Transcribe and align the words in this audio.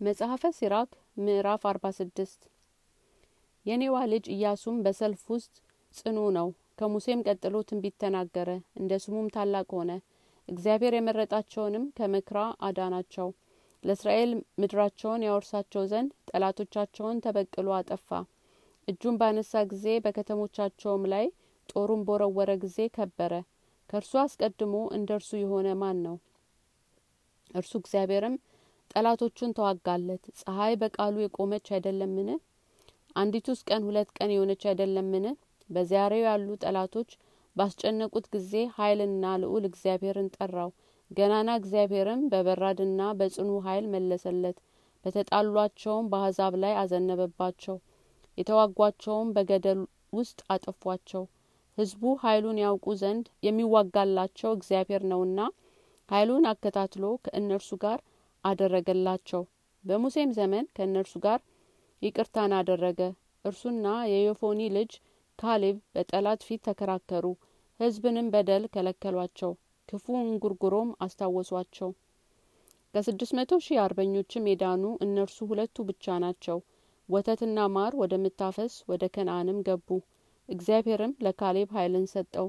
መጽሐፈ 0.00 0.42
ሲራክ 0.56 0.90
ምዕራፍ 1.16 1.62
አርባ 1.68 1.84
ስድስት። 1.98 2.40
የኔዋ 3.66 3.96
ልጅ 4.10 4.24
ኢያሱም 4.34 4.76
በሰልፍ 4.84 5.22
ውስጥ 5.32 5.54
ጽኑ 5.94 6.18
ነው 6.36 6.48
ከሙሴም 6.78 7.22
ቀጥሎ 7.26 7.54
ትንቢት 7.68 7.94
ተናገረ 8.02 8.50
እንደ 8.80 8.98
ስሙም 9.04 9.28
ታላቅ 9.36 9.68
ሆነ። 9.76 9.92
እግዚአብሔር 10.48 10.94
የመረጣቸውንም 10.96 11.84
ከመክራ 11.96 12.38
አዳናቸው። 12.68 13.28
ለእስራኤል 13.82 14.30
ምድራቸውን 14.60 15.24
ያወርሳቸው 15.26 15.86
ዘንድ 15.90 16.12
ጠላቶቻቸውን 16.30 17.22
ተበቅሎ 17.24 17.68
አጠፋ። 17.78 18.10
እጁን 18.88 19.16
ባነሳ 19.20 19.62
ጊዜ 19.72 19.86
በከተሞቻቸውም 20.04 21.06
ላይ 21.12 21.26
ጦሩን 21.68 22.04
በወረወረ 22.06 22.52
ጊዜ 22.64 22.88
ከበረ። 22.96 23.32
ከእርሱ 23.90 24.12
አስቀድሞ 24.22 24.74
እንደ 24.96 25.10
እርሱ 25.18 25.32
የሆነ 25.38 25.68
ማን 25.80 25.98
ነው? 26.06 26.16
እርሱ 27.50 27.72
እግዚአብሔርም 27.80 28.36
ጠላቶቹን 28.90 29.54
ተዋጋለት። 29.56 30.24
ፀሐይ 30.40 30.74
በቃሉ 30.82 31.16
የቆመች 31.22 31.66
አይደለምን? 31.74 32.28
አንዲቱስ 33.16 33.60
ቀን 33.68 33.82
ሁለት 33.88 34.10
ቀን 34.16 34.30
የሆነች 34.34 34.62
አይደለምን? 34.70 35.26
በዛሬው 35.70 36.24
ያሉ 36.26 36.48
ጠላቶች 36.64 37.10
ባስጨነቁት 37.56 38.26
ጊዜ 38.34 38.52
ኃይልና 38.76 39.24
ልዑል 39.42 39.64
እግዚአብሔርን 39.68 40.28
ጠራው። 40.36 40.70
ገናና 41.10 41.50
እግዚአብሔርም 41.60 42.22
በበራድና 42.32 43.00
በጽኑ 43.18 43.50
ኃይል 43.66 43.86
መለሰለት። 43.92 44.56
በተጣሏቸውም 45.04 46.08
በአሕዛብ 46.12 46.54
ላይ 46.62 46.74
አዘነበባቸው። 46.80 47.76
የተዋጓቸውም 48.38 49.28
በገደል 49.36 49.80
ውስጥ 50.12 50.38
አጠፏቸው። 50.54 51.22
ህዝቡ 51.78 52.12
ኃይሉን 52.22 52.58
ያውቁ 52.62 52.86
ዘንድ 53.00 53.26
የሚዋጋላቸው 53.46 54.50
እግዚአብሔር 54.56 55.02
ነውና 55.10 55.40
ኃይሉን 56.08 56.44
አከታትሎ 56.50 57.04
ከእነርሱ 57.24 57.70
ጋር 57.84 57.98
አደረገላቸው። 58.46 59.42
በሙሴም 59.84 60.30
ዘመን 60.38 60.64
ከእነርሱ 60.76 61.14
ጋር 61.26 61.40
ይቅርታን 62.02 62.52
አደረገ። 62.58 63.00
እርሱና 63.44 63.86
የዮፎኒ 64.10 64.60
ልጅ 64.76 64.92
ካሌብ 65.38 65.76
በጠላት 65.94 66.40
ፊት 66.46 66.60
ተከራከሩ 66.68 67.26
ህዝብንም 67.80 68.28
በደል 68.34 68.64
ከለከሏቸው 68.74 69.52
ክፉ 69.88 70.06
እንጉርጉሮም 70.22 70.90
አስታወሷቸው። 71.04 71.90
ከስድስት 72.94 73.32
መቶ 73.38 73.52
ሺህ 73.64 73.78
አርበኞችም 73.82 74.48
የዳኑ 74.50 74.84
እነርሱ 75.04 75.38
ሁለቱ 75.50 75.84
ብቻ 75.88 76.14
ናቸው። 76.22 76.58
ወተትና 77.08 77.66
ማር 77.74 77.92
ወደምታፈስ 78.00 78.74
ወደ 78.88 79.04
ከነአንም 79.14 79.58
ገቡ። 79.66 79.88
እግዚአብሔርም 80.48 81.12
ለካሌብ 81.24 81.68
ኃይልን 81.76 82.06
ሰጠው። 82.12 82.48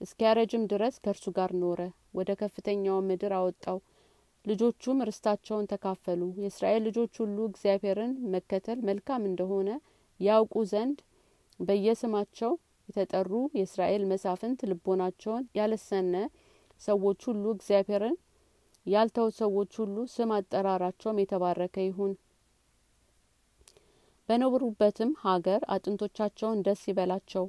እስኪያረጅም 0.00 0.64
ድረስ 0.72 0.96
ከእርሱ 1.04 1.26
ጋር 1.38 1.52
ኖረ። 1.62 1.80
ወደ 2.14 2.30
ከፍተኛው 2.40 2.98
ምድር 3.08 3.32
አወጣው 3.38 3.78
ልጆቹም 4.44 4.98
ርስታቸውን 5.08 5.68
ተካፈሉ። 5.72 6.22
የእስራኤል 6.40 6.82
ልጆች 6.88 7.14
ሁሉ 7.22 7.38
እግዚአብሔርን 7.48 8.12
መከተል 8.34 8.78
መልካም 8.88 9.22
እንደሆነ 9.30 9.68
ያውቁ 10.20 10.54
ዘንድ 10.70 10.98
በየስማቸው 11.60 12.52
የተጠሩ 12.88 13.30
የእስራኤል 13.56 14.02
መሳፍንት 14.12 14.60
ልቦናቸውን 14.70 15.44
ያለሰነ 15.58 16.14
ሰዎች 16.80 17.20
ሁሉ 17.28 17.44
እግዚአብሔርን 17.56 18.16
ያልተው 18.86 19.28
ሰዎች 19.38 19.72
ሁሉ 19.80 19.96
ስም 20.12 20.30
አጠራራቸውም 20.36 21.20
የተባረከ 21.22 21.76
ይሁን። 21.86 22.12
በኖሩበትም 24.28 25.10
ሀገር 25.24 25.60
አጥንቶቻቸውን 25.74 26.62
ደስ 26.66 26.82
ይበላቸው 26.90 27.44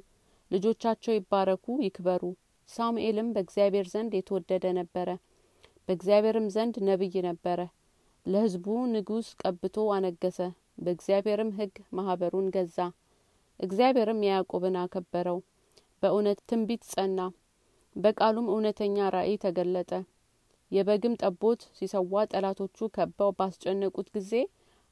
ልጆቻቸው 0.50 1.14
ይባረኩ 1.16 1.66
ይክበሩ። 1.84 2.22
ሳሙኤልም 2.68 3.28
በእግዚአብሔር 3.34 3.86
ዘንድ 3.92 4.12
የተወደደ 4.16 4.66
ነበረ 4.78 5.08
በእግዚአብሔርም 5.90 6.44
ዘንድ 6.54 6.74
ነቢይ 6.86 7.14
ነበረ። 7.24 7.60
ለህዝቡ 8.26 8.64
ንጉስ 8.90 9.28
ቀብቶ 9.40 9.76
አነገሰ። 9.94 10.38
በእግዚአብሔርም 10.78 11.50
ህግ 11.56 11.72
ማህበሩን 11.92 12.46
ገዛ። 12.56 12.76
እግዚአብሔርም 13.60 14.20
ያዕቆብን 14.28 14.76
አከበረው። 14.82 15.38
በእውነት 16.02 16.38
ትንቢት 16.48 16.82
ጸና። 16.92 17.18
በቃሉም 17.96 18.50
እውነተኛ 18.52 19.08
ራእይ 19.16 19.36
ተገለጠ። 19.44 19.90
የበግም 20.70 21.18
ጠቦት 21.22 21.62
ሲሰዋ 21.78 22.24
ጠላቶቹ 22.32 22.90
ከበው 22.94 23.32
ባስጨነቁት 23.38 24.10
ጊዜ 24.14 24.32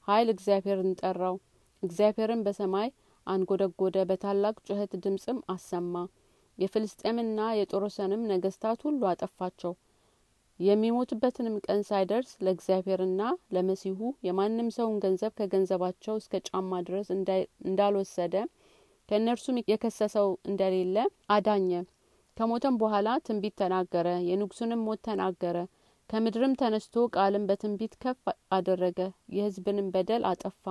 ኃይል 0.08 0.30
እግዚአብሔርን 0.34 0.92
ጠራው። 1.02 1.38
እግዚአብሔርም 1.82 2.44
በሰማይ 2.46 2.90
አንጎደጎደ 3.26 3.98
በታላቅ 4.10 4.56
ጩኸት 4.66 4.94
ድምጽም 5.04 5.38
አሰማ። 5.48 5.94
የፍልስጤምና 6.58 7.40
የጦሮሰንም 7.56 8.28
ነገስታት 8.30 8.80
ሁሉ 8.86 9.00
አጠፋቸው 9.10 9.74
የሚሞትበትንም 10.60 11.56
ቀን 11.66 11.80
ሳይደርስ 11.88 12.30
ለእግዚአብሔርና 12.44 13.22
ለመሲሁ 13.54 13.98
የማንም 14.26 14.68
ሰውን 14.76 14.96
ገንዘብ 15.04 15.32
ከገንዘባቸው 15.38 16.16
እስከ 16.20 16.40
ጫማ 16.48 16.80
ድረስ 16.88 17.08
እንዳልወሰደ 17.68 18.34
ከእነርሱም 19.08 19.60
የከሰሰው 19.70 20.28
እንደሌለ 20.50 20.96
አዳኘ። 21.34 21.70
ከሞተም 22.36 22.74
በኋላ 22.80 23.08
ትንቢት 23.26 23.54
ተናገረ 23.60 24.08
የንጉሱንም 24.26 24.84
ሞት 24.86 25.00
ተናገረ። 25.06 25.56
ከምድርም 26.10 26.58
ተነስቶ 26.60 27.06
ቃልም 27.14 27.46
በትንቢት 27.48 27.94
ከፍ 28.02 28.20
አደረገ 28.56 29.00
የህዝብንም 29.36 29.88
በደል 29.94 30.22
አጠፋ 30.30 30.64